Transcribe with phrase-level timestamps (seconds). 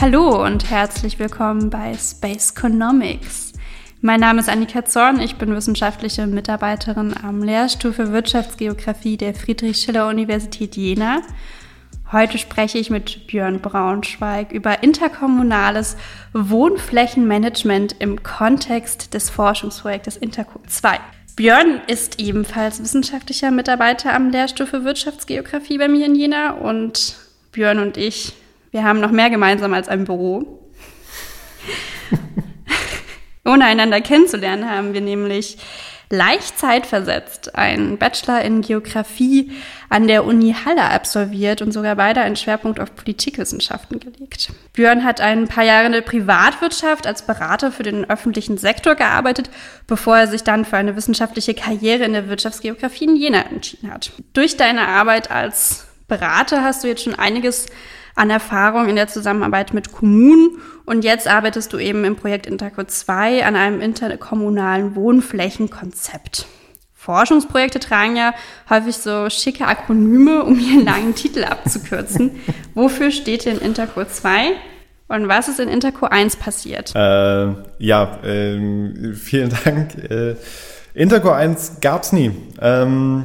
[0.00, 3.52] Hallo und herzlich willkommen bei Space Economics.
[4.00, 10.76] Mein Name ist Annika Zorn, ich bin wissenschaftliche Mitarbeiterin am Lehrstuhl für Wirtschaftsgeografie der Friedrich-Schiller-Universität
[10.76, 11.22] Jena.
[12.12, 15.96] Heute spreche ich mit Björn Braunschweig über interkommunales
[16.32, 21.00] Wohnflächenmanagement im Kontext des Forschungsprojektes Interco 2.
[21.34, 27.16] Björn ist ebenfalls wissenschaftlicher Mitarbeiter am Lehrstuhl für Wirtschaftsgeografie bei mir in Jena und
[27.50, 28.34] Björn und ich
[28.70, 30.60] wir haben noch mehr gemeinsam als ein Büro.
[33.44, 35.56] Ohne einander kennenzulernen, haben wir nämlich
[36.10, 39.52] leicht zeitversetzt einen Bachelor in Geografie
[39.90, 44.50] an der Uni Halle absolviert und sogar beide einen Schwerpunkt auf Politikwissenschaften gelegt.
[44.72, 49.50] Björn hat ein paar Jahre in der Privatwirtschaft als Berater für den öffentlichen Sektor gearbeitet,
[49.86, 54.12] bevor er sich dann für eine wissenschaftliche Karriere in der Wirtschaftsgeografie in Jena entschieden hat.
[54.32, 57.66] Durch deine Arbeit als Berater hast du jetzt schon einiges
[58.18, 62.82] an Erfahrung in der Zusammenarbeit mit Kommunen und jetzt arbeitest du eben im Projekt Interco
[62.82, 66.46] 2 an einem interkommunalen Wohnflächenkonzept.
[66.94, 68.34] Forschungsprojekte tragen ja
[68.68, 72.32] häufig so schicke Akronyme, um ihren langen Titel abzukürzen.
[72.74, 74.52] Wofür steht denn Interco 2
[75.06, 76.94] und was ist in Interco 1 passiert?
[76.94, 79.94] Äh, ja, äh, vielen Dank.
[80.10, 80.36] Äh,
[80.92, 82.32] Interco 1 gab's nie.
[82.60, 83.24] Ähm,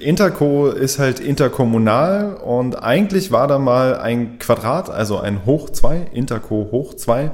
[0.00, 6.08] Interco ist halt interkommunal und eigentlich war da mal ein Quadrat, also ein Hoch 2,
[6.12, 7.30] Interco Hoch 2,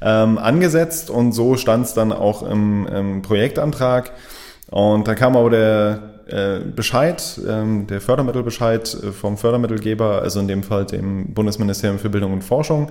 [0.00, 4.12] ähm, angesetzt und so stand es dann auch im, im, Projektantrag.
[4.70, 8.88] Und da kam aber der äh, Bescheid, ähm, der Fördermittelbescheid
[9.20, 12.90] vom Fördermittelgeber, also in dem Fall dem Bundesministerium für Bildung und Forschung.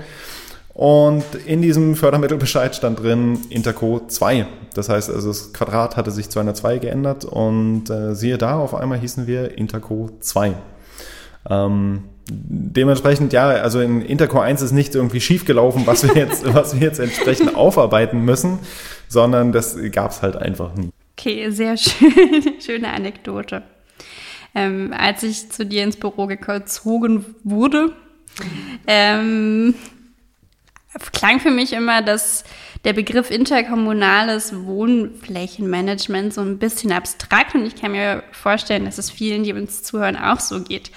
[0.75, 4.45] Und in diesem Fördermittelbescheid stand drin Interco 2.
[4.73, 8.59] Das heißt also, das Quadrat hatte sich zu einer 2 geändert und äh, siehe da,
[8.59, 10.53] auf einmal hießen wir Interco 2.
[11.49, 16.77] Ähm, dementsprechend, ja, also in Interco 1 ist nichts irgendwie schiefgelaufen, was wir jetzt, was
[16.77, 18.59] wir jetzt entsprechend aufarbeiten müssen,
[19.07, 20.89] sondern das gab es halt einfach nie.
[21.17, 22.11] Okay, sehr schön,
[22.59, 23.63] schöne Anekdote.
[24.53, 27.94] Ähm, als ich zu dir ins Büro gezogen wurde,
[28.88, 29.75] ähm,
[31.11, 32.44] klang für mich immer, dass
[32.83, 39.09] der Begriff interkommunales Wohnflächenmanagement so ein bisschen abstrakt und ich kann mir vorstellen, dass es
[39.09, 40.91] vielen, die uns zuhören, auch so geht.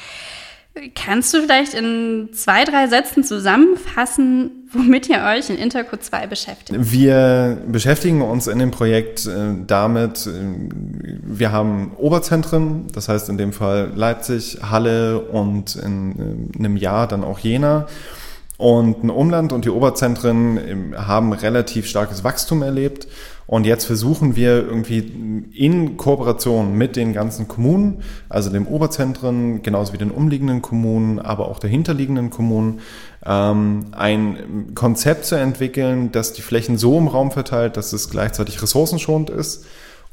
[0.95, 6.79] Kannst du vielleicht in zwei, drei Sätzen zusammenfassen, womit ihr euch in Interco 2 beschäftigt?
[6.81, 10.31] Wir beschäftigen uns in dem Projekt äh, damit, äh,
[11.25, 17.09] wir haben Oberzentren, das heißt in dem Fall Leipzig, Halle und in, in einem Jahr
[17.09, 17.89] dann auch Jena.
[18.59, 23.07] Und ein Umland und die Oberzentren haben relativ starkes Wachstum erlebt.
[23.47, 24.99] Und jetzt versuchen wir irgendwie
[25.55, 31.49] in Kooperation mit den ganzen Kommunen, also dem Oberzentren, genauso wie den umliegenden Kommunen, aber
[31.49, 32.81] auch dahinterliegenden Kommunen,
[33.25, 38.61] ähm, ein Konzept zu entwickeln, das die Flächen so im Raum verteilt, dass es gleichzeitig
[38.61, 39.65] ressourcenschonend ist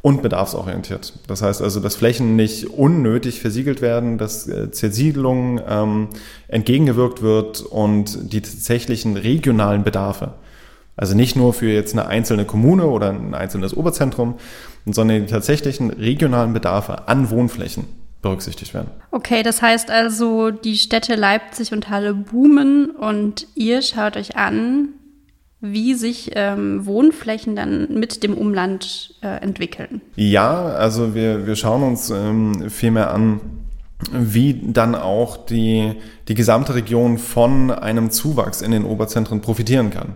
[0.05, 1.13] und bedarfsorientiert.
[1.25, 6.09] Das heißt also, dass Flächen nicht unnötig versiegelt werden, dass äh, Zersiedelung ähm,
[6.47, 10.35] entgegengewirkt wird und die tatsächlichen regionalen Bedarfe,
[10.95, 14.35] also nicht nur für jetzt eine einzelne Kommune oder ein einzelnes Oberzentrum,
[14.85, 17.85] sondern die tatsächlichen regionalen Bedarfe an Wohnflächen
[18.21, 18.91] berücksichtigt werden.
[19.09, 24.89] Okay, das heißt also, die Städte Leipzig und Halle boomen und ihr schaut euch an,
[25.71, 30.01] wie sich ähm, Wohnflächen dann mit dem Umland äh, entwickeln.
[30.15, 33.39] Ja, also wir, wir schauen uns ähm, vielmehr an,
[34.11, 35.93] wie dann auch die,
[36.27, 40.15] die gesamte Region von einem Zuwachs in den Oberzentren profitieren kann.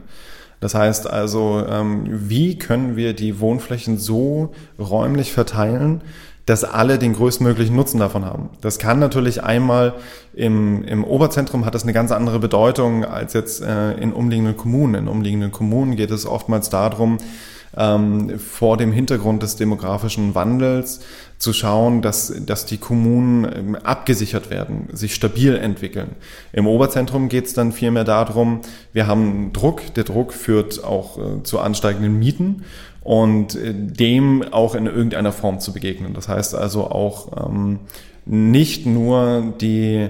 [0.60, 6.02] Das heißt also, ähm, wie können wir die Wohnflächen so räumlich verteilen,
[6.50, 8.50] dass alle den größtmöglichen Nutzen davon haben.
[8.62, 9.94] Das kann natürlich einmal
[10.34, 14.96] im, im Oberzentrum hat das eine ganz andere Bedeutung als jetzt äh, in umliegenden Kommunen.
[14.96, 17.20] In umliegenden Kommunen geht es oftmals darum,
[17.78, 21.02] ähm, vor dem Hintergrund des demografischen Wandels
[21.38, 26.16] zu schauen, dass, dass die Kommunen ähm, abgesichert werden, sich stabil entwickeln.
[26.52, 28.62] Im Oberzentrum geht es dann vielmehr darum,
[28.92, 32.64] wir haben Druck, der Druck führt auch äh, zu ansteigenden Mieten
[33.02, 36.14] und äh, dem auch in irgendeiner Form zu begegnen.
[36.14, 37.80] Das heißt also auch ähm,
[38.26, 40.10] nicht nur die,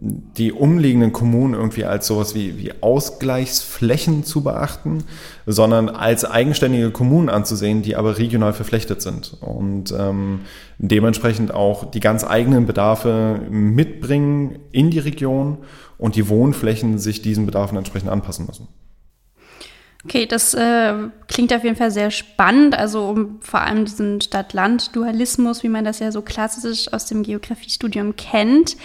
[0.00, 5.02] die umliegenden Kommunen irgendwie als sowas wie, wie Ausgleichsflächen zu beachten,
[5.44, 10.42] sondern als eigenständige Kommunen anzusehen, die aber regional verflechtet sind und ähm,
[10.78, 15.58] dementsprechend auch die ganz eigenen Bedarfe mitbringen in die Region
[15.98, 18.68] und die Wohnflächen sich diesen Bedarfen entsprechend anpassen müssen.
[20.08, 20.94] Okay, das äh,
[21.26, 22.74] klingt auf jeden Fall sehr spannend.
[22.74, 28.16] Also um vor allem diesen Stadt-Land-Dualismus, wie man das ja so klassisch aus dem Geografiestudium
[28.16, 28.78] kennt.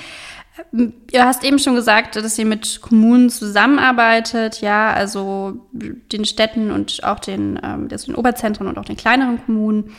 [0.74, 7.02] Du hast eben schon gesagt, dass ihr mit Kommunen zusammenarbeitet, ja, also den Städten und
[7.06, 9.96] auch den, ähm, den Oberzentren und auch den kleineren Kommunen.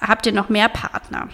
[0.00, 1.28] Habt ihr noch mehr Partner?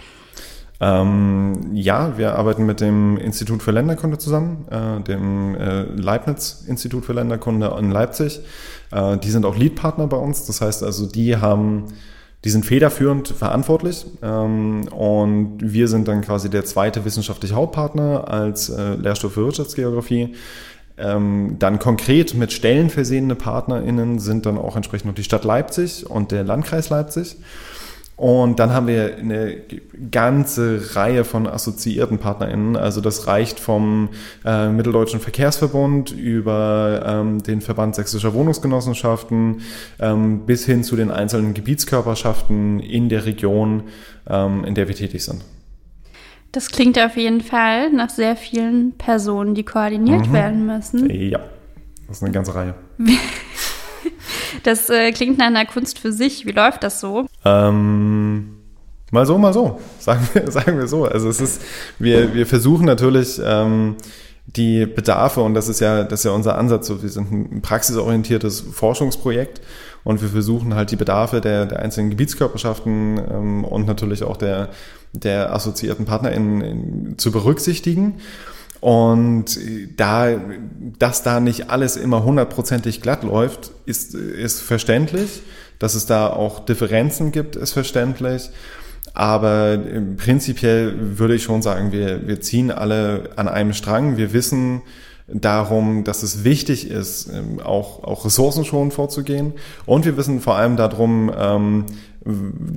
[0.80, 7.12] Ähm, ja, wir arbeiten mit dem Institut für Länderkunde zusammen, äh, dem äh, Leibniz-Institut für
[7.14, 8.40] Länderkunde in Leipzig.
[8.92, 10.46] Äh, die sind auch Leadpartner bei uns.
[10.46, 11.86] Das heißt also, die haben,
[12.44, 18.68] die sind federführend verantwortlich ähm, und wir sind dann quasi der zweite wissenschaftliche Hauptpartner als
[18.68, 20.36] äh, Lehrstoff für Wirtschaftsgeografie.
[20.96, 26.08] Ähm, dann konkret mit Stellen versehene PartnerInnen sind dann auch entsprechend noch die Stadt Leipzig
[26.08, 27.36] und der Landkreis Leipzig.
[28.18, 29.58] Und dann haben wir eine
[30.10, 32.76] ganze Reihe von assoziierten PartnerInnen.
[32.76, 34.08] Also das reicht vom
[34.44, 39.60] äh, Mitteldeutschen Verkehrsverbund über ähm, den Verband Sächsischer Wohnungsgenossenschaften
[40.00, 43.84] ähm, bis hin zu den einzelnen Gebietskörperschaften in der Region,
[44.28, 45.44] ähm, in der wir tätig sind.
[46.50, 50.32] Das klingt auf jeden Fall nach sehr vielen Personen, die koordiniert mhm.
[50.32, 51.08] werden müssen.
[51.08, 51.38] Ja,
[52.08, 52.74] das ist eine ganze Reihe.
[54.62, 56.46] Das äh, klingt nach einer Kunst für sich.
[56.46, 57.26] Wie läuft das so?
[57.44, 58.56] Ähm,
[59.10, 59.80] mal so, mal so.
[59.98, 61.04] Sagen wir, sagen wir so.
[61.04, 61.62] Also es ist,
[61.98, 63.96] wir, wir versuchen natürlich ähm,
[64.46, 68.60] die Bedarfe, und das ist ja, das ist ja unser Ansatz, wir sind ein praxisorientiertes
[68.60, 69.60] Forschungsprojekt
[70.04, 74.70] und wir versuchen halt die Bedarfe der, der einzelnen Gebietskörperschaften ähm, und natürlich auch der,
[75.12, 78.20] der assoziierten PartnerInnen zu berücksichtigen.
[78.80, 79.58] Und
[79.96, 80.28] da,
[80.98, 85.42] dass da nicht alles immer hundertprozentig glatt läuft, ist, ist verständlich.
[85.78, 88.50] Dass es da auch Differenzen gibt, ist verständlich.
[89.14, 89.78] Aber
[90.16, 94.16] prinzipiell würde ich schon sagen, wir, wir ziehen alle an einem Strang.
[94.16, 94.82] Wir wissen
[95.28, 97.30] darum, dass es wichtig ist,
[97.62, 99.52] auch, auch ressourcenschonend vorzugehen.
[99.86, 101.86] Und wir wissen vor allem darum, ähm,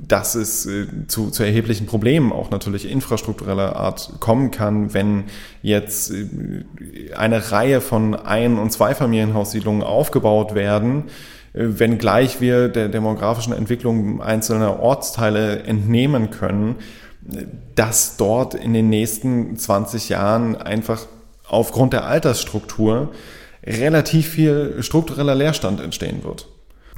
[0.08, 5.24] dass es äh, zu, zu erheblichen Problemen auch natürlich infrastruktureller Art kommen kann, wenn
[5.60, 6.64] jetzt äh,
[7.14, 11.04] eine Reihe von Ein- und Zweifamilienhaussiedlungen aufgebaut werden,
[11.52, 16.76] äh, wenngleich wir der demografischen Entwicklung einzelner Ortsteile entnehmen können,
[17.74, 21.06] dass dort in den nächsten 20 Jahren einfach
[21.46, 23.12] aufgrund der Altersstruktur
[23.64, 26.48] relativ viel struktureller Leerstand entstehen wird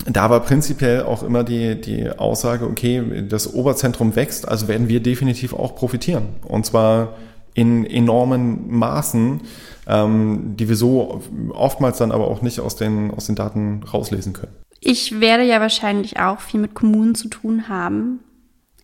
[0.07, 5.01] da war prinzipiell auch immer die, die Aussage, okay, das Oberzentrum wächst, also werden wir
[5.01, 6.29] definitiv auch profitieren.
[6.47, 7.15] Und zwar
[7.55, 9.41] in enormen Maßen,
[9.87, 14.33] ähm, die wir so oftmals dann aber auch nicht aus den, aus den Daten rauslesen
[14.33, 14.53] können.
[14.81, 18.21] Ich werde ja wahrscheinlich auch viel mit Kommunen zu tun haben,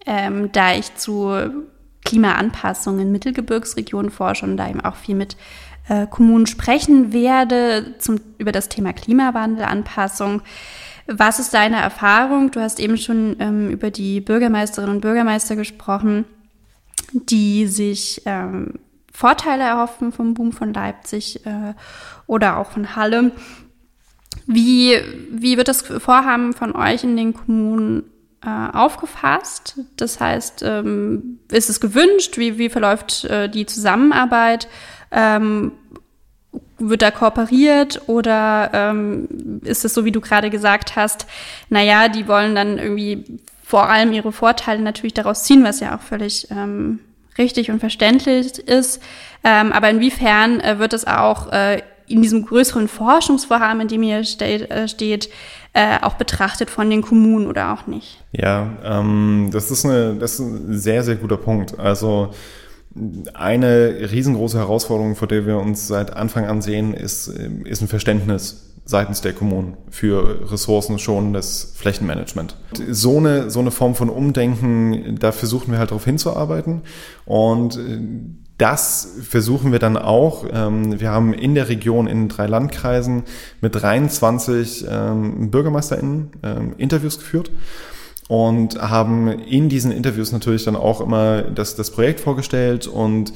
[0.07, 1.31] ähm, da ich zu
[2.05, 5.37] Klimaanpassungen in Mittelgebirgsregionen forsche und da eben auch viel mit
[5.89, 10.43] äh, Kommunen sprechen werde zum, über das Thema Klimawandel, Anpassung.
[11.13, 12.53] Was ist deine Erfahrung?
[12.53, 16.25] Du hast eben schon ähm, über die Bürgermeisterinnen und Bürgermeister gesprochen,
[17.13, 18.75] die sich ähm,
[19.13, 21.75] Vorteile erhoffen vom Boom von Leipzig äh,
[22.29, 23.33] oder auch von Halle.
[24.47, 24.97] Wie,
[25.33, 28.05] wie wird das Vorhaben von euch in den Kommunen
[28.45, 29.81] äh, aufgefasst?
[29.97, 32.39] Das heißt, ähm, ist es gewünscht?
[32.39, 34.69] Wie, wie verläuft äh, die Zusammenarbeit?
[35.11, 35.73] Ähm,
[36.81, 41.27] wird da kooperiert oder ähm, ist es so, wie du gerade gesagt hast,
[41.69, 46.01] naja, die wollen dann irgendwie vor allem ihre Vorteile natürlich daraus ziehen, was ja auch
[46.01, 46.99] völlig ähm,
[47.39, 49.01] richtig und verständlich ist.
[49.45, 54.71] Ähm, aber inwiefern äh, wird es auch äh, in diesem größeren Forschungsvorhaben, in dem steht,
[54.71, 55.31] äh, steht
[55.73, 58.21] äh, auch betrachtet von den Kommunen oder auch nicht?
[58.33, 61.79] Ja, ähm, das, ist eine, das ist ein sehr, sehr guter Punkt.
[61.79, 62.31] Also
[63.35, 68.67] eine riesengroße Herausforderung, vor der wir uns seit Anfang an sehen, ist, ist ein Verständnis
[68.85, 72.57] seitens der Kommunen für ressourcenschonendes Flächenmanagement.
[72.91, 76.83] So eine, so eine Form von Umdenken, da versuchen wir halt darauf hinzuarbeiten
[77.25, 77.79] und
[78.59, 80.45] das versuchen wir dann auch.
[80.53, 83.23] Ähm, wir haben in der Region in drei Landkreisen
[83.63, 87.51] mit 23 ähm, BürgermeisterInnen ähm, Interviews geführt
[88.31, 93.33] und haben in diesen Interviews natürlich dann auch immer das, das Projekt vorgestellt und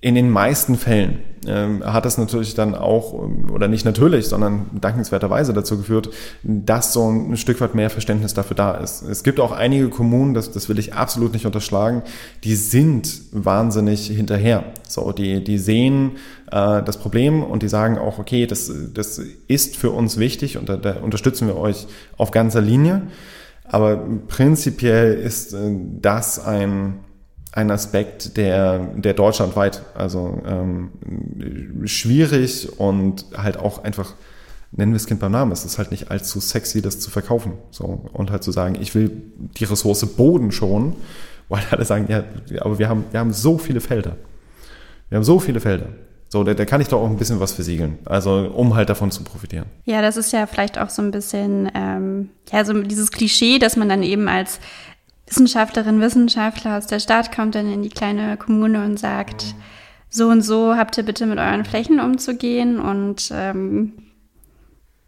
[0.00, 3.14] in den meisten Fällen ähm, hat das natürlich dann auch,
[3.52, 6.10] oder nicht natürlich, sondern dankenswerterweise dazu geführt,
[6.44, 9.02] dass so ein Stück weit mehr Verständnis dafür da ist.
[9.02, 12.04] Es gibt auch einige Kommunen, das, das will ich absolut nicht unterschlagen,
[12.44, 14.66] die sind wahnsinnig hinterher.
[14.86, 16.12] So, die, die sehen
[16.52, 20.68] äh, das Problem und die sagen auch, okay, das, das ist für uns wichtig und
[20.68, 23.02] da, da unterstützen wir euch auf ganzer Linie.
[23.72, 23.96] Aber
[24.28, 25.70] prinzipiell ist äh,
[26.02, 27.00] das ein,
[27.52, 30.90] ein Aspekt, der, der deutschlandweit, also ähm,
[31.84, 34.12] schwierig und halt auch einfach,
[34.72, 37.54] nennen wir es Kind beim Namen, es ist halt nicht allzu sexy, das zu verkaufen.
[37.70, 39.10] So, und halt zu sagen, ich will
[39.56, 40.94] die Ressource Boden schon,
[41.48, 42.24] weil alle sagen, ja,
[42.60, 44.16] aber wir haben, wir haben so viele Felder.
[45.08, 45.86] Wir haben so viele Felder.
[46.32, 47.98] So, da, da kann ich doch auch ein bisschen was versiegeln.
[48.06, 49.66] Also, um halt davon zu profitieren.
[49.84, 53.76] Ja, das ist ja vielleicht auch so ein bisschen, ähm, ja, so dieses Klischee, dass
[53.76, 54.58] man dann eben als
[55.26, 59.54] Wissenschaftlerin, Wissenschaftler aus der Stadt kommt dann in die kleine Kommune und sagt,
[60.08, 63.92] so und so habt ihr bitte mit euren Flächen umzugehen und ähm,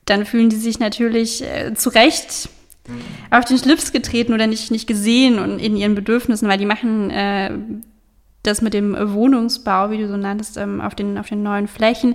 [0.05, 2.51] dann fühlen die sich natürlich äh, zu Recht
[3.31, 7.09] auf den Schlips getreten oder nicht, nicht gesehen und in ihren Bedürfnissen, weil die machen
[7.09, 7.51] äh,
[8.45, 12.15] das mit dem Wohnungsbau, wie du so nanntest, ähm, auf, den, auf den neuen Flächen,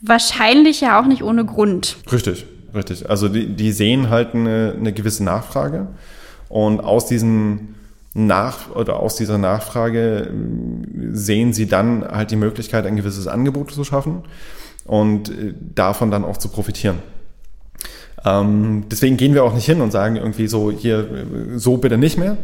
[0.00, 1.98] wahrscheinlich ja auch nicht ohne Grund.
[2.10, 3.08] Richtig, richtig.
[3.08, 5.88] Also die, die sehen halt eine, eine gewisse Nachfrage
[6.48, 7.76] und aus diesen
[8.12, 13.70] nach oder aus dieser Nachfrage äh, sehen sie dann halt die Möglichkeit, ein gewisses Angebot
[13.70, 14.24] zu schaffen
[14.84, 16.98] und äh, davon dann auch zu profitieren.
[18.24, 21.06] Ähm, deswegen gehen wir auch nicht hin und sagen irgendwie so, hier,
[21.54, 22.36] so bitte nicht mehr.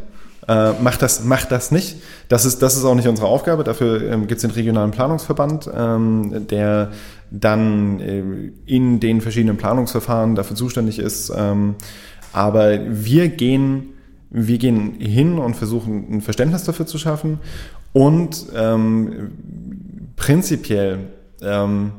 [0.49, 1.97] Äh, macht, das, macht das nicht.
[2.29, 3.65] Das ist, das ist auch nicht unsere Aufgabe.
[3.65, 6.93] Dafür ähm, gibt es den regionalen Planungsverband, ähm, der
[7.31, 8.23] dann äh,
[8.67, 11.33] in den verschiedenen Planungsverfahren dafür zuständig ist.
[11.37, 11.75] Ähm,
[12.33, 13.95] aber wir gehen,
[14.31, 17.39] wir gehen hin und versuchen ein Verständnis dafür zu schaffen
[17.93, 19.31] und ähm,
[20.17, 20.99] prinzipiell
[21.43, 21.93] ähm,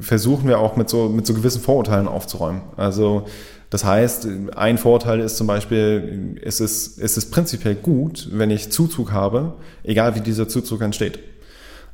[0.00, 2.62] versuchen wir auch mit so, mit so gewissen Vorurteilen aufzuräumen.
[2.76, 3.26] Also
[3.70, 8.72] das heißt, ein Vorteil ist zum Beispiel, es ist, es ist prinzipiell gut, wenn ich
[8.72, 11.20] Zuzug habe, egal wie dieser Zuzug entsteht.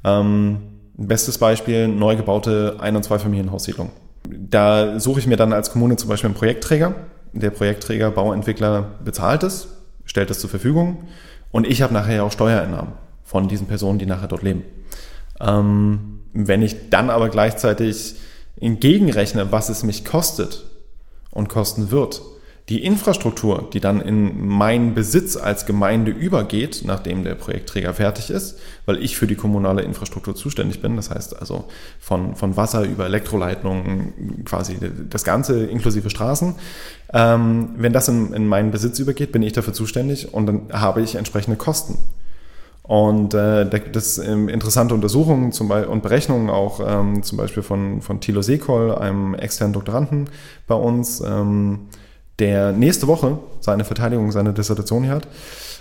[0.03, 0.63] Ähm,
[0.97, 3.91] bestes Beispiel, neu gebaute Ein- und Zweifamilienhaussiedlung.
[4.27, 6.95] Da suche ich mir dann als Kommune zum Beispiel einen Projektträger.
[7.35, 9.69] Der Projektträger, Bauentwickler bezahlt es,
[10.07, 11.05] stellt es zur Verfügung
[11.53, 12.93] und ich habe nachher auch Steuereinnahmen
[13.23, 14.63] von diesen Personen, die nachher dort leben.
[15.41, 18.15] Ähm, wenn ich dann aber gleichzeitig
[18.59, 20.65] entgegenrechne, was es mich kostet
[21.37, 22.23] und kosten wird,
[22.69, 28.59] die Infrastruktur, die dann in meinen Besitz als Gemeinde übergeht, nachdem der Projektträger fertig ist,
[28.87, 31.67] weil ich für die kommunale Infrastruktur zuständig bin, das heißt also
[32.01, 34.79] von, von Wasser über Elektroleitungen, quasi
[35.09, 36.57] das Ganze inklusive Straßen,
[37.13, 41.03] ähm, wenn das in, in meinen Besitz übergeht, bin ich dafür zuständig und dann habe
[41.03, 41.99] ich entsprechende Kosten.
[42.87, 48.01] Und äh, das ähm, interessante Untersuchungen zum Beispiel, und Berechnungen auch ähm, zum Beispiel von,
[48.01, 50.31] von Thilo Sekol, einem externen Doktoranden
[50.69, 51.89] bei uns, ähm,
[52.39, 55.27] der nächste Woche seine Verteidigung, seine Dissertation hier hat,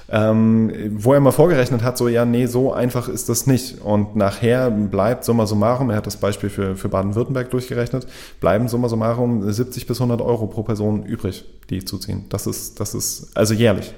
[0.09, 3.81] ähm, wo er mal vorgerechnet hat, so ja, nee, so einfach ist das nicht.
[3.81, 8.07] Und nachher bleibt summa summarum, er hat das Beispiel für, für Baden-Württemberg durchgerechnet,
[8.39, 12.25] bleiben summa summarum 70 bis 100 Euro pro Person übrig, die zuziehen.
[12.29, 13.93] Das ist, das ist, also jährlich.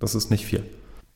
[0.00, 0.64] Das ist nicht viel.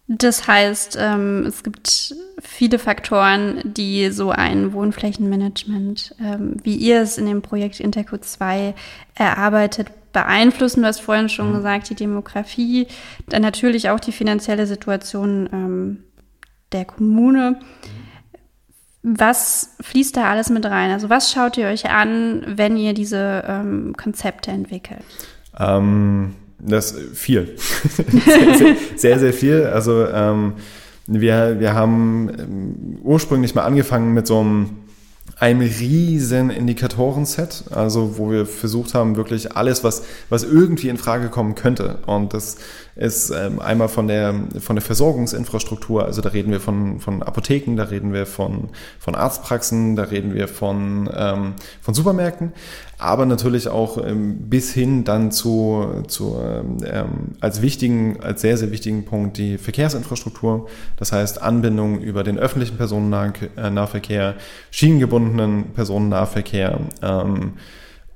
[0.08, 7.18] Das heißt, ähm, es gibt viele Faktoren, die so ein Wohnflächenmanagement, ähm, wie ihr es
[7.18, 8.75] in dem Projekt Interco 2
[9.16, 10.82] erarbeitet, beeinflussen.
[10.82, 11.56] Du hast vorhin schon mhm.
[11.56, 12.86] gesagt, die Demografie,
[13.28, 16.04] dann natürlich auch die finanzielle Situation ähm,
[16.70, 17.58] der Kommune.
[19.02, 20.92] Was fließt da alles mit rein?
[20.92, 25.04] Also was schaut ihr euch an, wenn ihr diese ähm, Konzepte entwickelt?
[25.58, 27.56] Ähm das viel.
[27.58, 28.04] sehr,
[28.56, 29.64] sehr, sehr, sehr, viel.
[29.64, 30.54] Also ähm,
[31.06, 34.70] wir, wir haben ähm, ursprünglich mal angefangen mit so einem
[35.38, 41.28] einem riesen Indikatorenset, also wo wir versucht haben, wirklich alles, was, was irgendwie in Frage
[41.28, 41.98] kommen könnte.
[42.06, 42.56] Und das
[42.94, 47.76] ist ähm, einmal von der, von der Versorgungsinfrastruktur, also da reden wir von, von Apotheken,
[47.76, 52.52] da reden wir von, von Arztpraxen, da reden wir von, ähm, von Supermärkten,
[52.99, 57.09] aber natürlich auch ähm, bis hin dann zu, zu ähm, ähm
[57.41, 62.76] als wichtigen, als sehr, sehr wichtigen Punkt die Verkehrsinfrastruktur, das heißt Anbindung über den öffentlichen
[62.76, 64.35] Personennahverkehr,
[64.71, 67.53] schienengebundenen Personennahverkehr, ähm,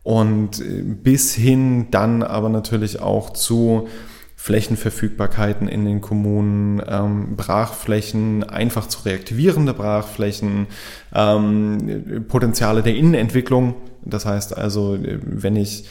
[0.03, 3.89] und äh, bis hin dann aber natürlich auch zu
[4.37, 10.67] Flächenverfügbarkeiten in den Kommunen, ähm, Brachflächen, einfach zu reaktivierende Brachflächen,
[11.15, 13.75] ähm, Potenziale der Innenentwicklung.
[14.04, 15.85] Das heißt also, wenn ich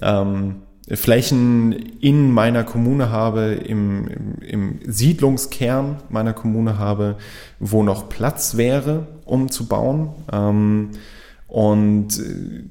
[0.00, 0.56] ähm,
[0.90, 7.16] Flächen in meiner Kommune habe, im, im, im Siedlungskern meiner Kommune habe,
[7.58, 10.10] wo noch Platz wäre, um zu bauen.
[10.32, 10.90] Ähm,
[11.48, 12.64] und äh,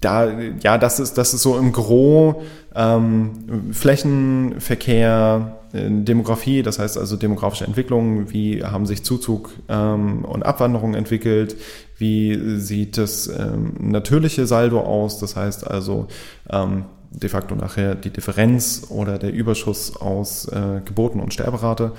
[0.00, 0.30] da,
[0.62, 2.42] ja, das ist, das ist so im Gro
[2.74, 10.44] ähm, Flächenverkehr, äh, Demografie, das heißt also demografische Entwicklung, wie haben sich Zuzug ähm, und
[10.44, 11.56] Abwanderung entwickelt,
[12.00, 16.08] wie sieht das ähm, natürliche Saldo aus, das heißt also
[16.50, 21.92] ähm, de facto nachher die Differenz oder der Überschuss aus äh, Geburten- und Sterberate.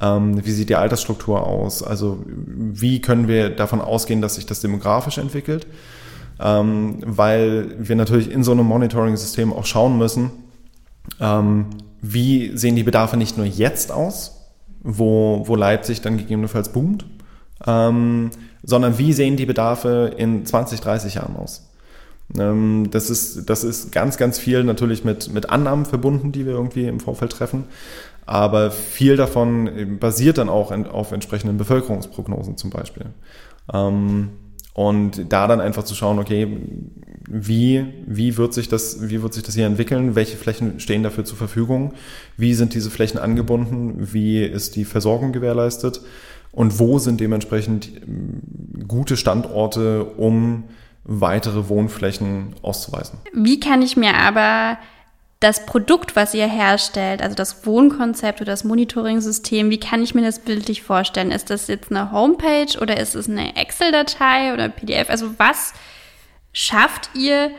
[0.00, 1.82] Ähm, wie sieht die Altersstruktur aus?
[1.82, 5.66] Also wie können wir davon ausgehen, dass sich das demografisch entwickelt?
[6.40, 10.30] ähm, weil wir natürlich in so einem Monitoring-System auch schauen müssen,
[11.20, 11.66] ähm,
[12.00, 14.48] wie sehen die Bedarfe nicht nur jetzt aus,
[14.82, 17.04] wo, wo Leipzig dann gegebenenfalls boomt,
[17.66, 18.30] ähm,
[18.62, 21.70] sondern wie sehen die Bedarfe in 20, 30 Jahren aus.
[22.38, 26.52] Ähm, das, ist, das ist ganz, ganz viel natürlich mit, mit Annahmen verbunden, die wir
[26.52, 27.64] irgendwie im Vorfeld treffen.
[28.26, 33.06] Aber viel davon basiert dann auch in, auf entsprechenden Bevölkerungsprognosen zum Beispiel.
[33.72, 34.30] Ähm,
[34.72, 36.46] und da dann einfach zu schauen, okay,
[37.28, 40.14] wie, wie, wird sich das, wie wird sich das hier entwickeln?
[40.14, 41.94] Welche Flächen stehen dafür zur Verfügung?
[42.36, 44.12] Wie sind diese Flächen angebunden?
[44.12, 46.00] Wie ist die Versorgung gewährleistet?
[46.52, 47.90] Und wo sind dementsprechend
[48.88, 50.64] gute Standorte, um
[51.04, 53.18] weitere Wohnflächen auszuweisen?
[53.32, 54.78] Wie kann ich mir aber
[55.40, 60.22] das Produkt, was ihr herstellt, also das Wohnkonzept oder das Monitoring-System, wie kann ich mir
[60.22, 61.30] das bildlich vorstellen?
[61.30, 65.08] Ist das jetzt eine Homepage oder ist es eine Excel-Datei oder PDF?
[65.08, 65.72] Also was
[66.52, 67.50] schafft ihr,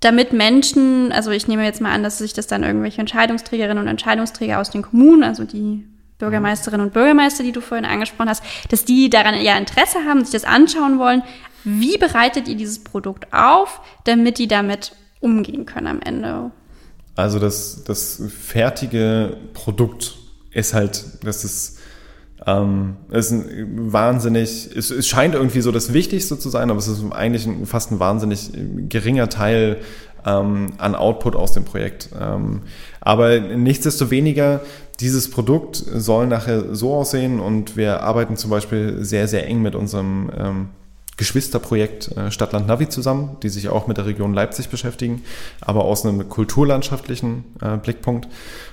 [0.00, 3.88] damit Menschen, also ich nehme jetzt mal an, dass sich das dann irgendwelche Entscheidungsträgerinnen und
[3.88, 5.86] Entscheidungsträger aus den Kommunen, also die
[6.18, 10.32] Bürgermeisterinnen und Bürgermeister, die du vorhin angesprochen hast, dass die daran ja Interesse haben, sich
[10.32, 11.22] das anschauen wollen.
[11.64, 16.50] Wie bereitet ihr dieses Produkt auf, damit die damit umgehen können am Ende?
[17.16, 20.16] Also das, das fertige Produkt
[20.50, 21.78] ist halt, das ist,
[22.46, 26.88] ähm, ist ein wahnsinnig, es, es scheint irgendwie so das Wichtigste zu sein, aber es
[26.88, 28.50] ist eigentlich ein, fast ein wahnsinnig
[28.88, 29.78] geringer Teil
[30.26, 32.10] ähm, an Output aus dem Projekt.
[32.18, 32.62] Ähm,
[33.00, 34.60] aber nichtsdestoweniger,
[35.00, 39.74] dieses Produkt soll nachher so aussehen und wir arbeiten zum Beispiel sehr, sehr eng mit
[39.74, 40.68] unserem ähm,
[41.16, 45.22] Geschwisterprojekt äh, Stadtland Navi zusammen, die sich auch mit der Region Leipzig beschäftigen,
[45.60, 48.28] aber aus einem kulturlandschaftlichen äh, Blickpunkt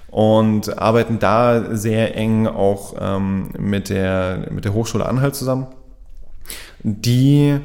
[0.10, 5.68] und arbeiten da sehr eng auch ähm, mit, der, mit der Hochschule Anhalt zusammen,
[6.84, 7.60] die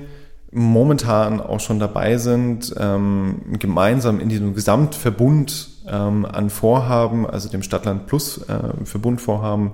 [0.52, 7.62] momentan auch schon dabei sind, ähm, gemeinsam in diesem Gesamtverbund ähm, an Vorhaben, also dem
[7.62, 9.72] Stadtland Plus äh, Verbundvorhaben,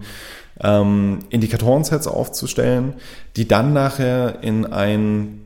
[0.60, 2.94] ähm, Indikatorensets aufzustellen,
[3.36, 5.40] die dann nachher in ein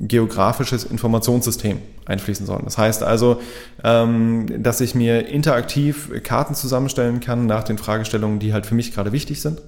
[0.00, 2.62] geografisches Informationssystem einfließen sollen.
[2.64, 3.40] Das heißt also,
[3.84, 8.92] ähm, dass ich mir interaktiv Karten zusammenstellen kann nach den Fragestellungen, die halt für mich
[8.92, 9.60] gerade wichtig sind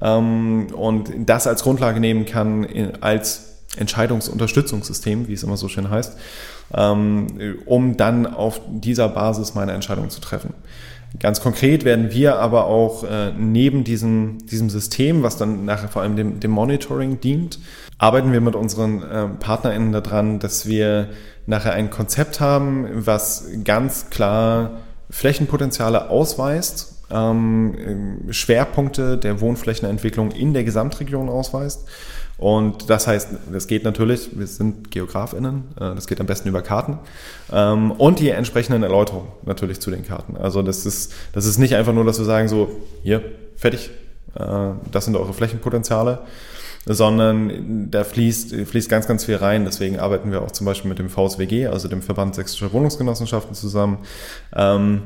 [0.00, 5.90] ähm, und das als Grundlage nehmen kann in, als Entscheidungsunterstützungssystem, wie es immer so schön
[5.90, 6.16] heißt,
[6.72, 10.54] um dann auf dieser Basis meine Entscheidung zu treffen.
[11.18, 16.00] Ganz konkret werden wir aber auch äh, neben diesem, diesem System, was dann nachher vor
[16.02, 17.58] allem dem, dem Monitoring dient,
[17.98, 21.10] arbeiten wir mit unseren äh, PartnerInnen daran, dass wir
[21.44, 24.78] nachher ein Konzept haben, was ganz klar
[25.10, 31.86] Flächenpotenziale ausweist, ähm, Schwerpunkte der Wohnflächenentwicklung in der Gesamtregion ausweist
[32.42, 36.60] und das heißt, das geht natürlich, wir sind GeografInnen, äh, das geht am besten über
[36.60, 36.98] Karten.
[37.52, 40.36] Ähm, und die entsprechenden Erläuterungen natürlich zu den Karten.
[40.36, 42.68] Also das ist, das ist nicht einfach nur, dass wir sagen, so,
[43.04, 43.22] hier,
[43.54, 43.90] fertig,
[44.34, 46.18] äh, das sind eure Flächenpotenziale,
[46.84, 49.64] sondern da fließt, fließt ganz, ganz viel rein.
[49.64, 53.98] Deswegen arbeiten wir auch zum Beispiel mit dem VSWG, also dem Verband Sächsischer Wohnungsgenossenschaften zusammen.
[54.56, 55.02] Ähm,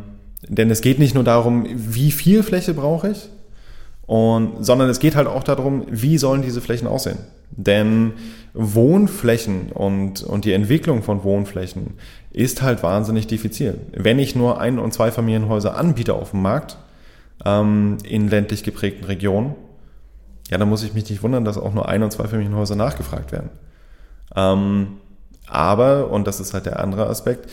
[0.49, 3.29] denn es geht nicht nur darum, wie viel Fläche brauche ich,
[4.07, 7.19] und, sondern es geht halt auch darum, wie sollen diese Flächen aussehen.
[7.51, 8.13] Denn
[8.55, 11.95] Wohnflächen und, und die Entwicklung von Wohnflächen
[12.31, 13.79] ist halt wahnsinnig diffizil.
[13.93, 16.77] Wenn ich nur Ein- und Zweifamilienhäuser anbiete auf dem Markt,
[17.45, 19.55] ähm, in ländlich geprägten Regionen,
[20.51, 23.51] ja, dann muss ich mich nicht wundern, dass auch nur Ein- und Zweifamilienhäuser nachgefragt werden.
[24.35, 24.99] Ähm,
[25.49, 27.51] aber, und das ist halt der andere Aspekt,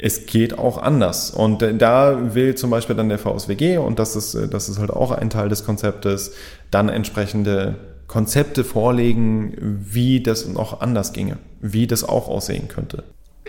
[0.00, 1.30] es geht auch anders.
[1.30, 5.10] Und da will zum Beispiel dann der VSWG, und das ist, das ist halt auch
[5.10, 6.32] ein Teil des Konzeptes,
[6.70, 13.02] dann entsprechende Konzepte vorlegen, wie das noch anders ginge, wie das auch aussehen könnte.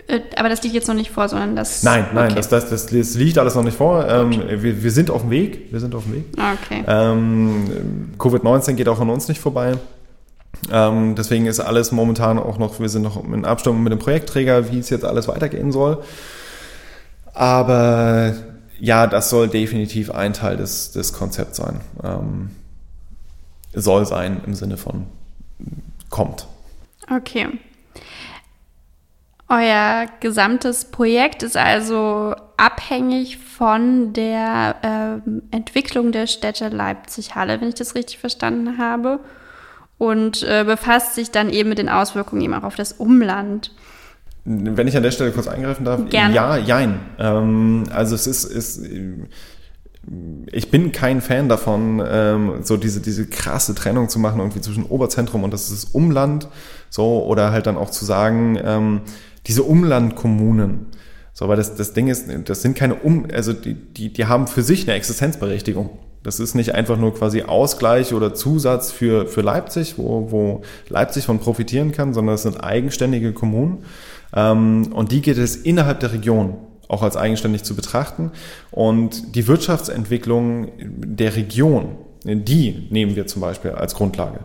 [0.08, 1.82] Äh, aber das liegt jetzt noch nicht vor, sondern das.
[1.82, 2.36] Nein, nein, okay.
[2.36, 4.08] das, das, das, das, liegt alles noch nicht vor.
[4.08, 5.70] Ähm, wir, wir sind auf dem Weg.
[5.70, 6.24] Wir sind auf dem Weg.
[6.32, 6.82] Okay.
[6.86, 9.74] Ähm, Covid-19 geht auch an uns nicht vorbei.
[10.72, 14.72] Ähm, deswegen ist alles momentan auch noch, wir sind noch in Abstimmung mit dem Projektträger,
[14.72, 16.02] wie es jetzt alles weitergehen soll.
[17.38, 18.34] Aber
[18.80, 21.80] ja, das soll definitiv ein Teil des, des Konzepts sein.
[22.02, 22.50] Ähm,
[23.72, 25.06] soll sein im Sinne von
[26.10, 26.48] kommt.
[27.08, 27.46] Okay.
[29.48, 37.76] Euer gesamtes Projekt ist also abhängig von der äh, Entwicklung der Städte Leipzig-Halle, wenn ich
[37.76, 39.20] das richtig verstanden habe,
[39.96, 43.72] und äh, befasst sich dann eben mit den Auswirkungen eben auch auf das Umland.
[44.50, 46.34] Wenn ich an der Stelle kurz eingreifen darf, Gerne.
[46.34, 47.00] ja, jein.
[47.18, 48.80] Ähm, also es ist, ist,
[50.50, 54.84] ich bin kein Fan davon, ähm, so diese, diese krasse Trennung zu machen, irgendwie zwischen
[54.84, 56.48] Oberzentrum und das ist Umland,
[56.88, 59.02] so, oder halt dann auch zu sagen, ähm,
[59.46, 60.86] diese Umlandkommunen.
[61.34, 64.46] So, weil das, das Ding ist, das sind keine Um, also die, die, die haben
[64.46, 65.90] für sich eine Existenzberechtigung.
[66.22, 71.26] Das ist nicht einfach nur quasi Ausgleich oder Zusatz für, für Leipzig, wo, wo Leipzig
[71.26, 73.84] von profitieren kann, sondern es sind eigenständige Kommunen.
[74.34, 76.56] Ähm, und die geht es innerhalb der Region
[76.88, 78.32] auch als eigenständig zu betrachten.
[78.70, 84.40] Und die Wirtschaftsentwicklung der Region, die nehmen wir zum Beispiel als Grundlage.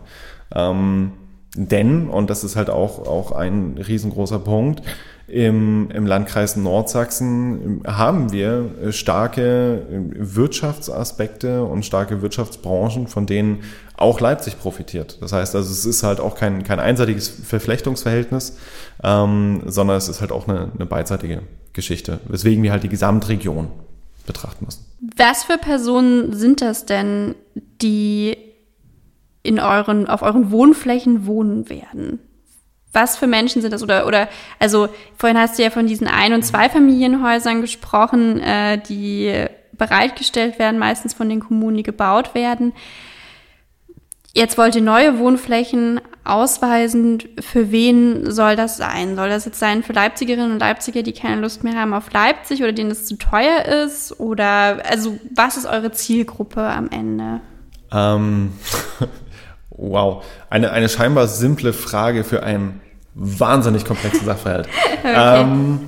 [0.54, 1.12] Ähm,
[1.56, 4.82] denn, und das ist halt auch, auch ein riesengroßer Punkt,
[5.26, 13.62] im, im Landkreis Nordsachsen haben wir starke Wirtschaftsaspekte und starke Wirtschaftsbranchen, von denen
[13.96, 15.18] auch Leipzig profitiert.
[15.20, 18.58] Das heißt also, es ist halt auch kein, kein einseitiges Verflechtungsverhältnis,
[19.02, 23.68] ähm, sondern es ist halt auch eine, eine beidseitige Geschichte, weswegen wir halt die Gesamtregion
[24.26, 24.84] betrachten müssen.
[25.16, 28.36] Was für Personen sind das denn, die
[29.42, 32.18] in euren, auf euren Wohnflächen wohnen werden?
[32.92, 33.82] Was für Menschen sind das?
[33.82, 34.28] Oder, oder,
[34.58, 40.78] also vorhin hast du ja von diesen Ein- und Zweifamilienhäusern gesprochen, äh, die bereitgestellt werden,
[40.78, 42.72] meistens von den Kommunen, die gebaut werden.
[44.36, 47.22] Jetzt wollt ihr neue Wohnflächen ausweisen.
[47.38, 49.14] Für wen soll das sein?
[49.14, 52.60] Soll das jetzt sein für Leipzigerinnen und Leipziger, die keine Lust mehr haben auf Leipzig
[52.60, 54.18] oder denen es zu teuer ist?
[54.18, 57.42] Oder, also, was ist eure Zielgruppe am Ende?
[57.92, 58.54] Ähm,
[59.70, 60.24] wow.
[60.50, 62.80] Eine, eine scheinbar simple Frage für einen
[63.14, 64.66] wahnsinnig komplexen Sachverhalt.
[65.04, 65.42] okay.
[65.42, 65.80] ähm,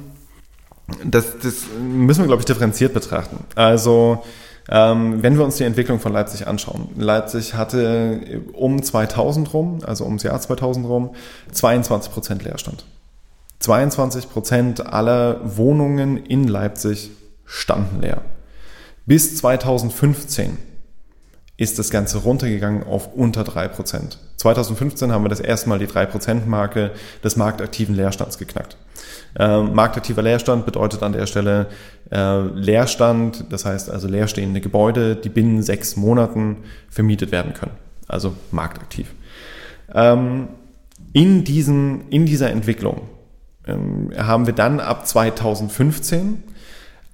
[1.04, 3.38] das, das müssen wir, glaube ich, differenziert betrachten.
[3.56, 4.22] Also,
[4.68, 6.88] wenn wir uns die Entwicklung von Leipzig anschauen.
[6.96, 11.14] Leipzig hatte um 2000 rum, also ums Jahr 2000 rum,
[11.52, 12.84] 22 Prozent Leerstand.
[13.60, 17.10] 22 Prozent aller Wohnungen in Leipzig
[17.44, 18.22] standen leer.
[19.06, 20.58] Bis 2015
[21.56, 24.16] ist das Ganze runtergegangen auf unter 3%.
[24.36, 26.90] 2015 haben wir das erste Mal die 3%-Marke
[27.24, 28.76] des marktaktiven Leerstands geknackt.
[29.38, 31.66] Ähm, marktaktiver Leerstand bedeutet an der Stelle
[32.10, 37.72] äh, Leerstand, das heißt also leerstehende Gebäude, die binnen sechs Monaten vermietet werden können.
[38.08, 39.12] Also marktaktiv.
[39.94, 40.48] Ähm,
[41.12, 43.02] in, diesen, in dieser Entwicklung
[43.66, 46.42] ähm, haben wir dann ab 2015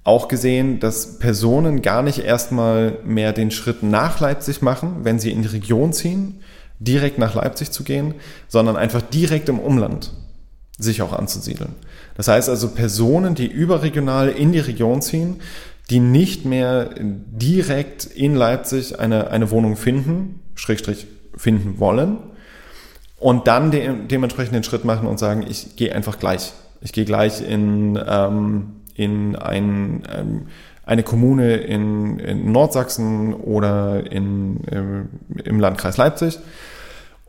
[0.05, 5.31] auch gesehen, dass Personen gar nicht erstmal mehr den Schritt nach Leipzig machen, wenn sie
[5.31, 6.41] in die Region ziehen,
[6.79, 8.15] direkt nach Leipzig zu gehen,
[8.47, 10.11] sondern einfach direkt im Umland
[10.77, 11.75] sich auch anzusiedeln.
[12.15, 15.41] Das heißt also Personen, die überregional in die Region ziehen,
[15.89, 22.17] die nicht mehr direkt in Leipzig eine, eine Wohnung finden, Schrägstrich finden wollen
[23.17, 26.53] und dann de dementsprechend den Schritt machen und sagen, ich gehe einfach gleich.
[26.81, 30.47] Ich gehe gleich in ähm, in ein, ähm,
[30.85, 36.39] eine Kommune in, in, Nordsachsen oder in, äh, im Landkreis Leipzig.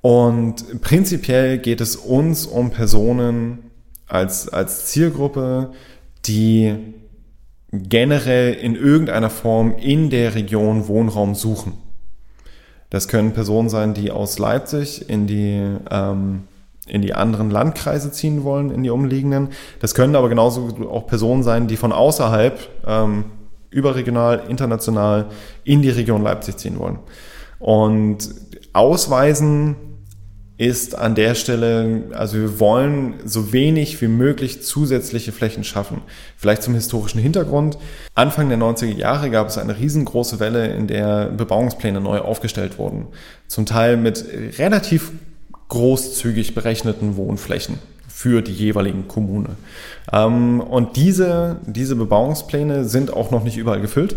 [0.01, 3.64] Und prinzipiell geht es uns um Personen
[4.07, 5.73] als, als Zielgruppe,
[6.27, 6.75] die
[7.73, 11.75] generell in irgendeiner Form in der Region Wohnraum suchen.
[12.91, 16.45] Das können Personen sein, die aus Leipzig in die ähm,
[16.87, 19.49] in die anderen Landkreise ziehen wollen, in die umliegenden.
[19.81, 23.25] Das können aber genauso auch Personen sein, die von außerhalb ähm,
[23.71, 25.27] überregional, international
[25.65, 26.99] in die Region Leipzig ziehen wollen.
[27.59, 28.35] Und
[28.73, 29.77] ausweisen
[30.57, 36.03] ist an der Stelle, also wir wollen so wenig wie möglich zusätzliche Flächen schaffen.
[36.37, 37.77] Vielleicht zum historischen Hintergrund.
[38.15, 43.09] Anfang der 90er Jahre gab es eine riesengroße Welle, in der Bebauungspläne neu aufgestellt wurden.
[43.49, 44.25] Zum Teil mit
[44.59, 45.11] relativ
[45.69, 49.57] großzügig berechneten Wohnflächen für die jeweiligen Kommune.
[50.13, 54.15] Ähm, und diese, diese Bebauungspläne sind auch noch nicht überall gefüllt.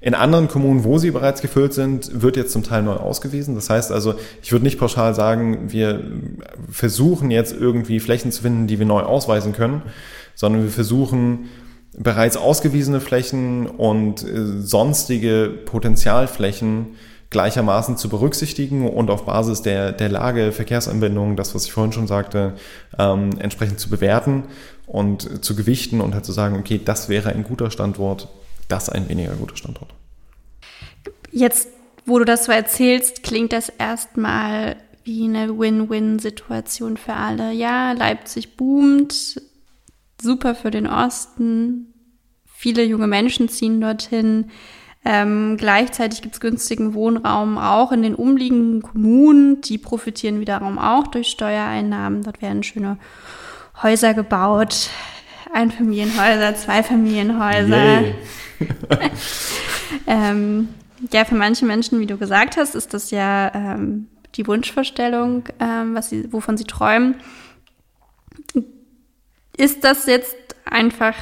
[0.00, 3.54] In anderen Kommunen, wo sie bereits gefüllt sind, wird jetzt zum Teil neu ausgewiesen.
[3.54, 6.02] Das heißt also, ich würde nicht pauschal sagen, wir
[6.70, 9.82] versuchen jetzt irgendwie Flächen zu finden, die wir neu ausweisen können,
[10.34, 11.48] sondern wir versuchen
[11.98, 16.96] bereits ausgewiesene Flächen und äh, sonstige Potenzialflächen
[17.30, 22.06] gleichermaßen zu berücksichtigen und auf Basis der, der Lage, Verkehrsanbindung, das, was ich vorhin schon
[22.06, 22.54] sagte,
[22.98, 24.44] ähm, entsprechend zu bewerten
[24.86, 28.28] und zu gewichten und halt zu sagen, okay, das wäre ein guter Standort,
[28.68, 29.94] das ein weniger guter Standort.
[31.30, 31.68] Jetzt,
[32.04, 37.52] wo du das so erzählst, klingt das erstmal wie eine Win-Win-Situation für alle.
[37.52, 39.40] Ja, Leipzig boomt,
[40.20, 41.92] super für den Osten,
[42.44, 44.50] viele junge Menschen ziehen dorthin.
[45.04, 49.60] Ähm, gleichzeitig gibt es günstigen Wohnraum auch in den umliegenden Kommunen.
[49.60, 52.24] Die profitieren wiederum auch durch Steuereinnahmen.
[52.24, 52.98] Dort werden schöne
[53.80, 54.90] Häuser gebaut.
[55.56, 58.04] Einfamilienhäuser, Zweifamilienhäuser.
[60.06, 60.68] ähm,
[61.10, 65.94] ja, für manche Menschen, wie du gesagt hast, ist das ja ähm, die Wunschvorstellung, ähm,
[65.94, 67.16] was sie, wovon sie träumen.
[69.56, 71.16] Ist das jetzt einfach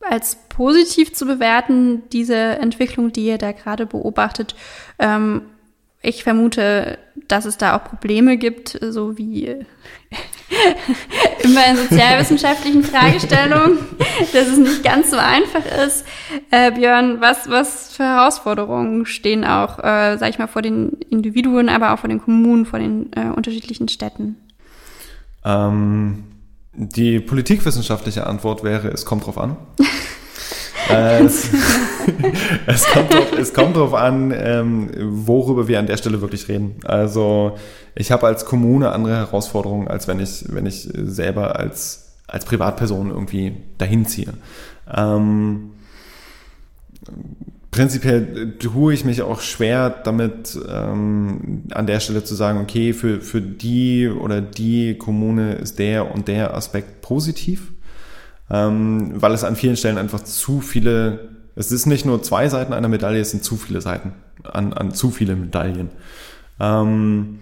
[0.00, 4.54] als positiv zu bewerten, diese Entwicklung, die ihr da gerade beobachtet.
[4.98, 5.42] Ähm,
[6.02, 9.46] ich vermute, dass es da auch Probleme gibt, so wie
[11.42, 13.78] immer in sozialwissenschaftlichen Fragestellungen,
[14.32, 16.04] dass es nicht ganz so einfach ist.
[16.50, 21.68] Äh, Björn, was, was für Herausforderungen stehen auch, äh, sag ich mal, vor den Individuen,
[21.68, 24.36] aber auch vor den Kommunen, vor den äh, unterschiedlichen Städten?
[25.44, 26.24] Ähm,
[26.74, 29.56] die politikwissenschaftliche Antwort wäre, es kommt drauf an.
[30.90, 31.50] Äh, es,
[32.66, 36.76] es, kommt drauf, es kommt drauf an, ähm, worüber wir an der Stelle wirklich reden.
[36.84, 37.56] Also
[37.94, 43.10] ich habe als Kommune andere Herausforderungen, als wenn ich, wenn ich selber als, als Privatperson
[43.10, 44.32] irgendwie dahin ziehe.
[44.92, 45.70] Ähm,
[47.70, 53.20] prinzipiell tue ich mich auch schwer damit, ähm, an der Stelle zu sagen, okay, für,
[53.20, 57.71] für die oder die Kommune ist der und der Aspekt positiv
[58.52, 62.74] ähm, weil es an vielen Stellen einfach zu viele, es ist nicht nur zwei Seiten
[62.74, 64.12] einer Medaille, es sind zu viele Seiten
[64.44, 65.90] an, an zu viele Medaillen.
[66.60, 67.38] Ähm,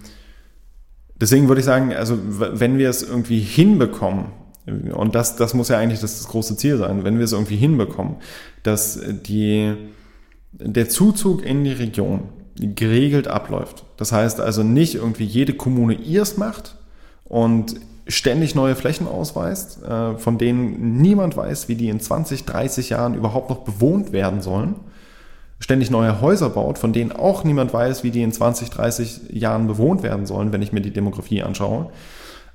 [1.20, 4.26] deswegen würde ich sagen, also wenn wir es irgendwie hinbekommen,
[4.94, 7.56] und das, das muss ja eigentlich das, das große Ziel sein, wenn wir es irgendwie
[7.56, 8.16] hinbekommen,
[8.62, 9.74] dass die,
[10.52, 13.84] der Zuzug in die Region geregelt abläuft.
[13.96, 16.76] Das heißt also nicht irgendwie jede Kommune ihrs macht
[17.24, 17.74] und
[18.10, 23.14] ständig neue Flächen ausweist, äh, von denen niemand weiß, wie die in 20, 30 Jahren
[23.14, 24.74] überhaupt noch bewohnt werden sollen,
[25.58, 29.66] ständig neue Häuser baut, von denen auch niemand weiß, wie die in 20, 30 Jahren
[29.66, 31.90] bewohnt werden sollen, wenn ich mir die Demografie anschaue,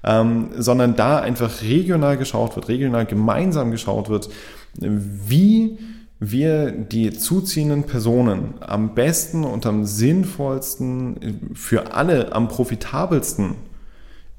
[0.04, 4.30] ähm, sondern da einfach regional geschaut wird, regional gemeinsam geschaut wird,
[4.78, 5.78] wie
[6.20, 13.56] wir die zuziehenden Personen am besten und am sinnvollsten für alle am profitabelsten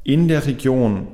[0.06, 1.08] in der Region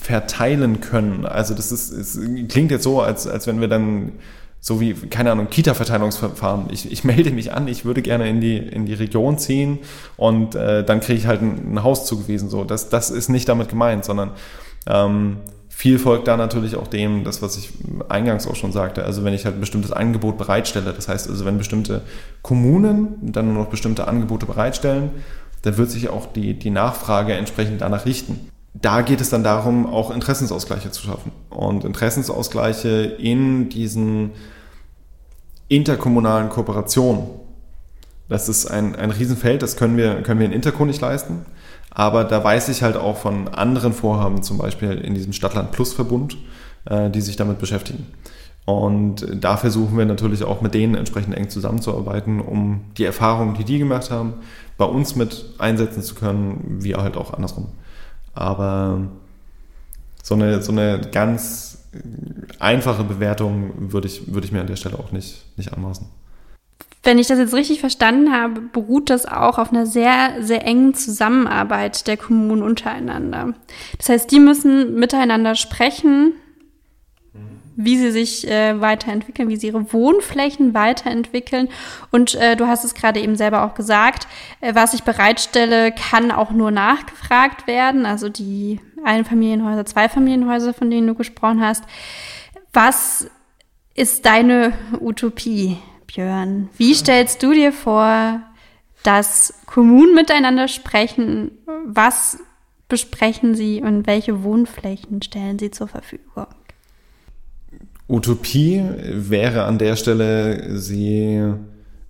[0.00, 1.26] verteilen können.
[1.26, 4.12] Also das ist, es klingt jetzt so, als, als wenn wir dann
[4.58, 6.68] so wie, keine Ahnung, Kita-Verteilungsverfahren.
[6.70, 9.80] Ich, ich melde mich an, ich würde gerne in die, in die Region ziehen
[10.16, 12.48] und äh, dann kriege ich halt ein, ein, Haus zugewiesen.
[12.48, 14.30] So, das, das ist nicht damit gemeint, sondern
[14.86, 15.36] ähm,
[15.68, 17.68] viel folgt da natürlich auch dem, das, was ich
[18.08, 19.04] eingangs auch schon sagte.
[19.04, 22.00] Also wenn ich halt ein bestimmtes Angebot bereitstelle, das heißt also, wenn bestimmte
[22.40, 25.10] Kommunen dann nur noch bestimmte Angebote bereitstellen
[25.68, 28.48] dann wird sich auch die, die Nachfrage entsprechend danach richten.
[28.72, 31.30] Da geht es dann darum, auch Interessensausgleiche zu schaffen.
[31.50, 34.30] Und Interessensausgleiche in diesen
[35.68, 37.24] interkommunalen Kooperationen.
[38.30, 41.44] Das ist ein, ein Riesenfeld, das können wir, können wir in Interko nicht leisten.
[41.90, 45.92] Aber da weiß ich halt auch von anderen Vorhaben, zum Beispiel in diesem Stadtland Plus
[45.92, 46.38] Verbund,
[46.86, 48.06] äh, die sich damit beschäftigen.
[48.68, 53.64] Und da versuchen wir natürlich auch mit denen entsprechend eng zusammenzuarbeiten, um die Erfahrungen, die
[53.64, 54.34] die gemacht haben,
[54.76, 57.68] bei uns mit einsetzen zu können, wie halt auch andersrum.
[58.34, 59.08] Aber
[60.22, 61.88] so eine, so eine ganz
[62.58, 66.06] einfache Bewertung würde ich, würde ich mir an der Stelle auch nicht, nicht anmaßen.
[67.02, 70.92] Wenn ich das jetzt richtig verstanden habe, beruht das auch auf einer sehr, sehr engen
[70.92, 73.54] Zusammenarbeit der Kommunen untereinander.
[73.96, 76.34] Das heißt, die müssen miteinander sprechen,
[77.80, 81.68] wie sie sich äh, weiterentwickeln, wie sie ihre Wohnflächen weiterentwickeln.
[82.10, 84.26] Und äh, du hast es gerade eben selber auch gesagt,
[84.60, 88.04] äh, was ich bereitstelle, kann auch nur nachgefragt werden.
[88.04, 91.84] Also die Einfamilienhäuser, Zweifamilienhäuser, von denen du gesprochen hast.
[92.72, 93.30] Was
[93.94, 95.76] ist deine Utopie,
[96.08, 96.70] Björn?
[96.76, 98.42] Wie stellst du dir vor,
[99.04, 101.52] dass Kommunen miteinander sprechen?
[101.84, 102.40] Was
[102.88, 106.46] besprechen sie und welche Wohnflächen stellen sie zur Verfügung?
[108.08, 111.52] Utopie wäre an der Stelle, sie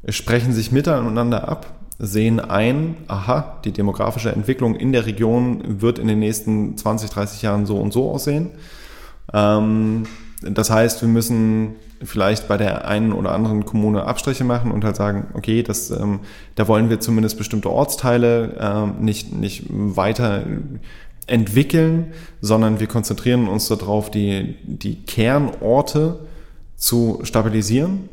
[0.09, 6.07] sprechen sich miteinander ab, sehen ein, aha, die demografische Entwicklung in der Region wird in
[6.07, 8.51] den nächsten 20, 30 Jahren so und so aussehen.
[9.33, 10.05] Ähm,
[10.43, 14.95] das heißt, wir müssen vielleicht bei der einen oder anderen Kommune Abstriche machen und halt
[14.95, 16.21] sagen, okay, das, ähm,
[16.55, 20.45] da wollen wir zumindest bestimmte Ortsteile ähm, nicht, nicht weiter
[21.29, 26.21] entwickeln, sondern wir konzentrieren uns darauf, die, die Kernorte
[26.77, 28.09] zu stabilisieren.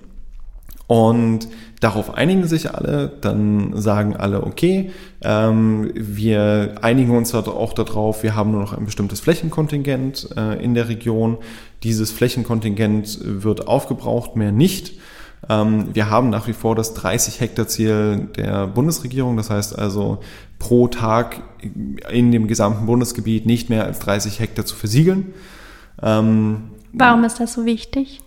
[0.88, 1.48] Und
[1.80, 4.92] darauf einigen sich alle, dann sagen alle, okay,
[5.24, 10.76] ähm, wir einigen uns auch darauf, wir haben nur noch ein bestimmtes Flächenkontingent äh, in
[10.76, 11.38] der Region.
[11.84, 15.00] Dieses Flächenkontingent wird aufgebraucht, mehr nicht.
[15.50, 19.38] Ähm, wir haben nach wie vor das 30 Hektar Ziel der Bundesregierung.
[19.38, 20.20] Das heißt also
[20.60, 21.42] pro Tag
[22.12, 25.34] in dem gesamten Bundesgebiet nicht mehr als 30 Hektar zu versiegeln.
[26.02, 28.22] Ähm, Warum ist das so wichtig?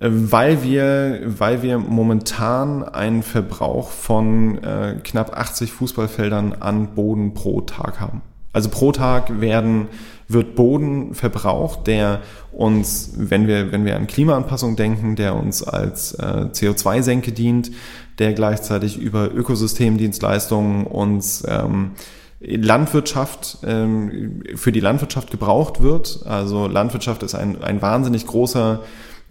[0.00, 7.34] Äh, weil wir, weil wir momentan einen Verbrauch von äh, knapp 80 Fußballfeldern an Boden
[7.34, 8.22] pro Tag haben.
[8.52, 9.88] Also pro Tag werden,
[10.28, 12.20] wird Boden verbraucht, der
[12.52, 17.70] uns, wenn wir, wenn wir an Klimaanpassung denken, der uns als äh, CO2-Senke dient,
[18.18, 21.92] der gleichzeitig über Ökosystemdienstleistungen uns ähm,
[22.40, 26.20] Landwirtschaft ähm, für die Landwirtschaft gebraucht wird.
[26.24, 28.82] Also Landwirtschaft ist ein, ein wahnsinnig großer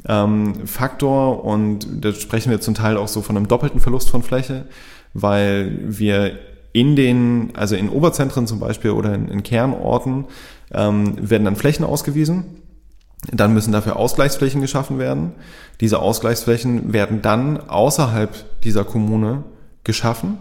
[0.07, 4.23] ähm, Faktor und da sprechen wir zum Teil auch so von einem doppelten Verlust von
[4.23, 4.65] Fläche,
[5.13, 6.37] weil wir
[6.71, 10.25] in den, also in Oberzentren zum Beispiel oder in, in Kernorten
[10.71, 12.45] ähm, werden dann Flächen ausgewiesen.
[13.31, 15.33] Dann müssen dafür Ausgleichsflächen geschaffen werden.
[15.81, 19.43] Diese Ausgleichsflächen werden dann außerhalb dieser Kommune
[19.83, 20.37] geschaffen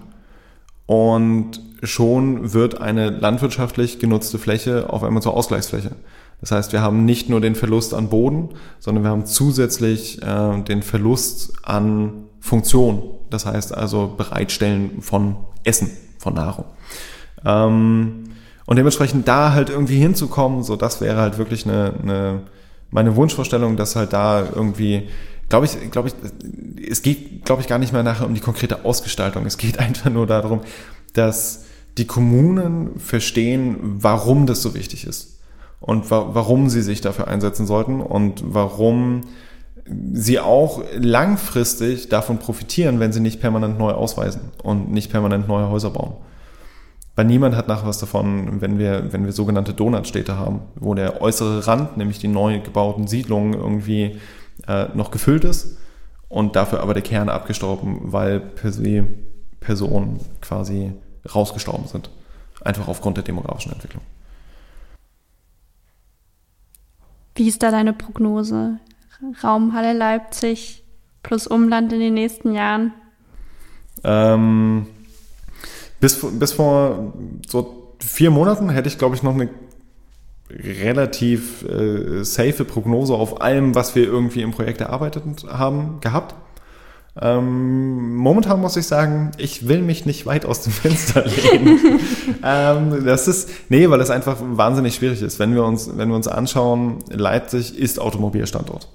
[0.86, 5.92] und schon wird eine landwirtschaftlich genutzte Fläche auf einmal zur Ausgleichsfläche.
[6.40, 10.62] Das heißt, wir haben nicht nur den Verlust an Boden, sondern wir haben zusätzlich äh,
[10.62, 13.02] den Verlust an Funktion.
[13.30, 16.66] Das heißt also Bereitstellen von Essen, von Nahrung.
[17.44, 18.24] Ähm,
[18.66, 22.42] und dementsprechend da halt irgendwie hinzukommen, so das wäre halt wirklich eine, eine
[22.90, 25.08] meine Wunschvorstellung, dass halt da irgendwie
[25.48, 26.14] glaube ich, glaube ich,
[26.88, 29.46] es geht, glaube ich, gar nicht mehr nachher um die konkrete Ausgestaltung.
[29.46, 30.60] Es geht einfach nur darum,
[31.14, 31.64] dass
[31.96, 35.40] die Kommunen verstehen, warum das so wichtig ist
[35.80, 39.22] und wa warum sie sich dafür einsetzen sollten und warum
[40.12, 45.68] sie auch langfristig davon profitieren, wenn sie nicht permanent neu ausweisen und nicht permanent neue
[45.70, 46.14] Häuser bauen.
[47.16, 51.20] Weil niemand hat nachher was davon, wenn wir, wenn wir sogenannte Donutstädte haben, wo der
[51.20, 54.20] äußere Rand, nämlich die neu gebauten Siedlungen, irgendwie
[54.68, 55.78] äh, noch gefüllt ist
[56.28, 59.06] und dafür aber der Kern abgestorben, weil per se
[59.60, 60.92] Personen quasi
[61.34, 62.10] rausgestorben sind.
[62.62, 64.02] Einfach aufgrund der demografischen Entwicklung.
[67.34, 68.78] Wie ist da deine Prognose?
[69.42, 70.84] Raumhalle Leipzig
[71.22, 72.92] plus Umland in den nächsten Jahren?
[74.04, 74.86] Ähm,
[76.00, 77.12] bis, bis vor
[77.46, 79.48] so vier Monaten hätte ich, glaube ich, noch eine
[80.50, 86.34] relativ äh, safe Prognose auf allem, was wir irgendwie im Projekt erarbeitet haben, gehabt.
[87.20, 92.00] Ähm, momentan muss ich sagen, ich will mich nicht weit aus dem Fenster legen.
[92.44, 95.38] ähm, das ist, nee, weil es einfach wahnsinnig schwierig ist.
[95.40, 98.88] Wenn wir uns, wenn wir uns anschauen, Leipzig ist Automobilstandort.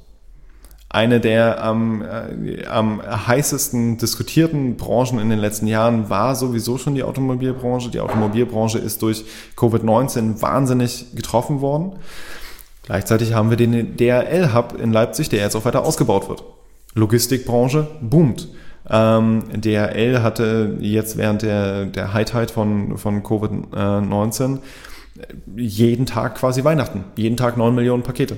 [0.93, 6.93] Eine der am, äh, am heißesten diskutierten Branchen in den letzten Jahren war sowieso schon
[6.93, 7.89] die Automobilbranche.
[7.89, 9.25] Die Automobilbranche ist durch
[9.57, 11.93] Covid-19 wahnsinnig getroffen worden.
[12.83, 16.43] Gleichzeitig haben wir den DRL-Hub in Leipzig, der jetzt auch weiter ausgebaut wird.
[16.93, 18.49] Logistikbranche boomt.
[18.87, 24.59] Ähm, DHL hatte jetzt während der, der Heitheit von, von Covid-19
[25.55, 28.37] jeden Tag quasi Weihnachten, jeden Tag neun Millionen Pakete.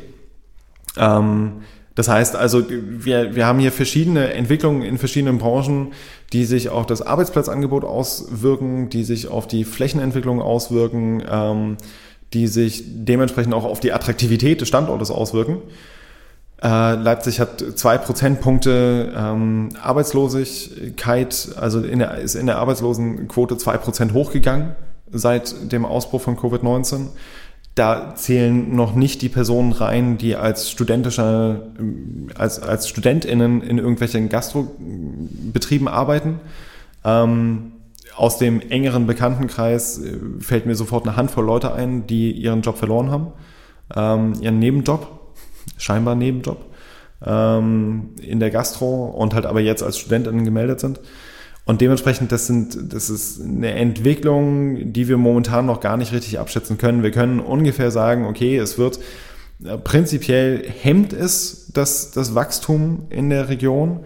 [0.98, 1.63] Ähm,
[1.95, 5.93] das heißt also, wir, wir haben hier verschiedene Entwicklungen in verschiedenen Branchen,
[6.34, 11.77] die sich auf das Arbeitsplatzangebot auswirken, die sich auf die Flächenentwicklung auswirken, ähm,
[12.34, 15.60] die sich dementsprechend auch auf die Attraktivität des Standortes auswirken.
[16.62, 23.77] Äh, Leipzig hat zwei Prozentpunkte ähm, Arbeitslosigkeit, also in der, ist in der Arbeitslosenquote zwei
[23.77, 24.75] Prozent hochgegangen
[25.12, 27.08] seit dem Ausbruch von Covid-19.
[27.76, 31.68] Da zählen noch nicht die Personen rein, die als studentischer,
[32.36, 36.40] als, als StudentInnen in irgendwelchen Gastrobetrieben arbeiten.
[37.04, 37.74] Ähm,
[38.16, 42.78] aus dem engeren Bekanntenkreis äh, fällt mir sofort eine Handvoll Leute ein, die ihren Job
[42.78, 43.34] verloren haben,
[43.94, 45.16] ähm, ihren Nebenjob
[45.78, 46.58] scheinbar Nebenjob
[47.26, 51.00] ähm, in der Gastro und halt aber jetzt als Studentinnen gemeldet sind.
[51.65, 56.39] Und dementsprechend, das sind, das ist eine Entwicklung, die wir momentan noch gar nicht richtig
[56.39, 57.01] abschätzen können.
[57.01, 58.99] Wir können ungefähr sagen, okay, es wird
[59.63, 64.01] äh, prinzipiell hemmt es das, das Wachstum in der Region.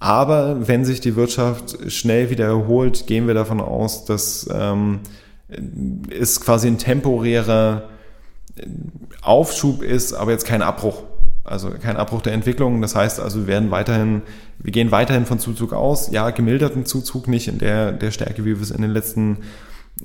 [0.00, 5.00] Aber wenn sich die Wirtschaft schnell wieder erholt, gehen wir davon aus, dass ähm,
[6.10, 7.88] es quasi ein temporärer
[9.22, 11.02] Aufschub ist, aber jetzt kein Abbruch.
[11.44, 12.80] Also kein Abbruch der Entwicklung.
[12.80, 14.22] Das heißt also, wir werden weiterhin,
[14.58, 16.10] wir gehen weiterhin von Zuzug aus.
[16.10, 19.38] Ja, gemilderten Zuzug nicht in der, der Stärke, wie wir es in den letzten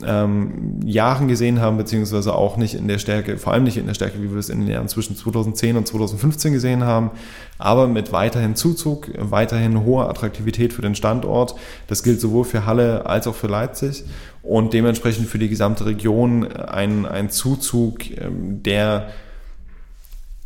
[0.06, 3.96] ähm, Jahren gesehen haben, beziehungsweise auch nicht in der Stärke, vor allem nicht in der
[3.96, 7.12] Stärke, wie wir es in den Jahren zwischen 2010 und 2015 gesehen haben,
[7.58, 11.56] aber mit weiterhin Zuzug, weiterhin hoher Attraktivität für den Standort.
[11.87, 14.04] Das gilt sowohl für Halle als auch für Leipzig
[14.44, 19.10] und dementsprechend für die gesamte Region ein, ein Zuzug, ähm, der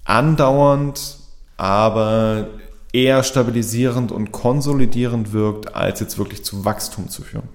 [0.05, 1.17] andauernd,
[1.57, 2.49] aber
[2.91, 7.49] eher stabilisierend und konsolidierend wirkt, als jetzt wirklich zu Wachstum zu führen.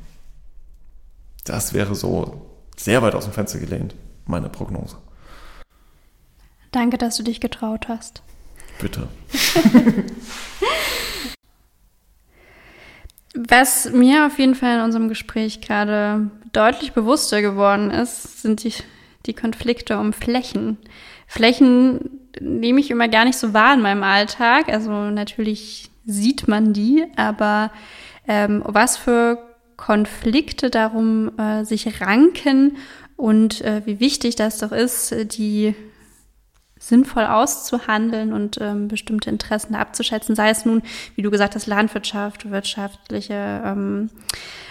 [1.45, 2.47] Das wäre so
[2.77, 3.95] sehr weit aus dem Fenster gelehnt,
[4.27, 4.97] meine Prognose.
[6.73, 8.23] Danke, dass du dich getraut hast.
[8.81, 9.09] Bitte.
[13.35, 18.73] Was mir auf jeden Fall in unserem Gespräch gerade deutlich bewusster geworden ist, sind die,
[19.27, 20.77] die Konflikte um Flächen.
[21.27, 24.69] Flächen nehme ich immer gar nicht so wahr in meinem Alltag.
[24.69, 27.71] Also natürlich sieht man die, aber
[28.27, 29.39] ähm, was für
[29.77, 32.77] Konflikte darum äh, sich ranken
[33.17, 35.75] und äh, wie wichtig das doch ist, die
[36.79, 40.83] sinnvoll auszuhandeln und ähm, bestimmte Interessen abzuschätzen, sei es nun,
[41.17, 44.11] wie du gesagt hast, Landwirtschaft, wirtschaftliche, ähm,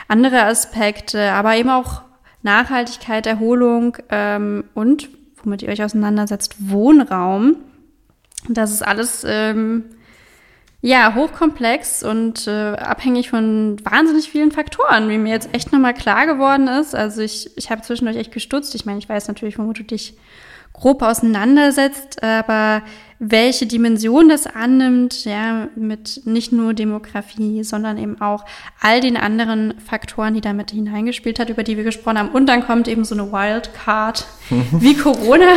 [0.07, 2.01] andere Aspekte, aber eben auch
[2.43, 5.09] Nachhaltigkeit, Erholung ähm, und,
[5.43, 7.57] womit ihr euch auseinandersetzt, Wohnraum.
[8.49, 9.85] Das ist alles ähm,
[10.81, 16.25] ja hochkomplex und äh, abhängig von wahnsinnig vielen Faktoren, wie mir jetzt echt nochmal klar
[16.25, 16.95] geworden ist.
[16.95, 18.75] Also ich, ich habe zwischendurch echt gestutzt.
[18.75, 20.15] Ich meine, ich weiß natürlich, womit du dich
[20.79, 22.83] grob auseinandersetzt, aber
[23.19, 28.45] welche Dimension das annimmt, ja, mit nicht nur Demografie, sondern eben auch
[28.79, 32.29] all den anderen Faktoren, die damit hineingespielt hat, über die wir gesprochen haben.
[32.29, 34.25] Und dann kommt eben so eine Wildcard
[34.71, 35.47] wie Corona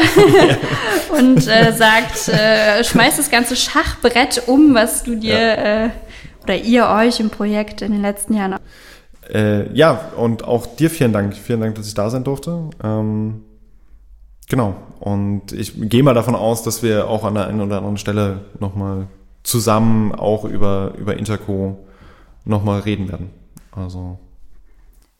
[1.18, 5.84] und äh, sagt, äh, schmeißt das ganze Schachbrett um, was du dir ja.
[5.84, 5.90] äh,
[6.42, 8.56] oder ihr euch im Projekt in den letzten Jahren.
[9.28, 11.36] Äh, ja, und auch dir vielen Dank.
[11.36, 12.70] Vielen Dank, dass ich da sein durfte.
[12.82, 13.42] Ähm
[14.50, 14.74] Genau.
[14.98, 18.46] Und ich gehe mal davon aus, dass wir auch an der einen oder anderen Stelle
[18.58, 19.06] nochmal
[19.44, 21.78] zusammen auch über, über Interco
[22.44, 23.30] nochmal reden werden.
[23.70, 24.18] Also.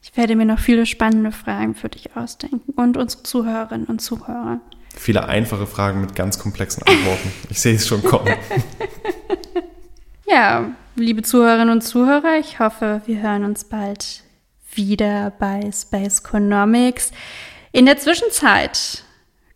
[0.03, 4.61] Ich werde mir noch viele spannende Fragen für dich ausdenken und unsere Zuhörerinnen und Zuhörer.
[4.97, 7.33] Viele einfache Fragen mit ganz komplexen Antworten.
[7.49, 8.35] Ich sehe es schon kommen.
[10.27, 14.25] ja, liebe Zuhörerinnen und Zuhörer, ich hoffe, wir hören uns bald
[14.75, 17.13] wieder bei Space Economics.
[17.71, 19.05] In der Zwischenzeit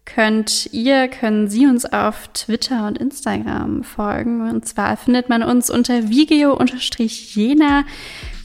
[0.07, 4.49] könnt ihr, können Sie uns auf Twitter und Instagram folgen.
[4.49, 7.85] Und zwar findet man uns unter vigeo-jena.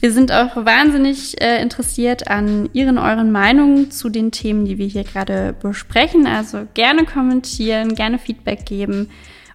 [0.00, 4.86] Wir sind auch wahnsinnig äh, interessiert an Ihren, euren Meinungen zu den Themen, die wir
[4.86, 6.26] hier gerade besprechen.
[6.26, 9.10] Also gerne kommentieren, gerne Feedback geben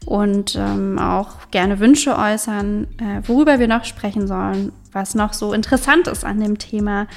[0.06, 5.54] und ähm, auch gerne Wünsche äußern, äh, worüber wir noch sprechen sollen, was noch so
[5.54, 7.08] interessant ist an dem Thema,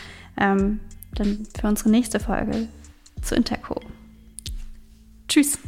[0.41, 0.80] ähm,
[1.14, 2.68] dann für unsere nächste Folge
[3.20, 3.80] zu Interco.
[5.28, 5.58] Tschüss.